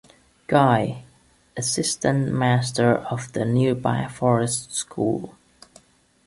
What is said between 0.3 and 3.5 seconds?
Guy, Assistant Master at the